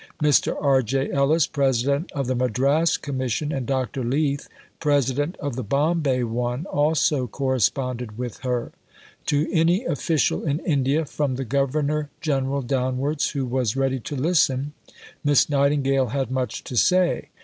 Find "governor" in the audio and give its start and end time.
11.45-12.09